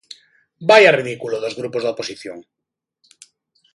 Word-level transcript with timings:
¡Vaia 0.69 0.95
ridículo 0.99 1.35
dos 1.43 1.57
grupos 1.59 1.83
da 1.83 1.93
oposición! 1.95 2.37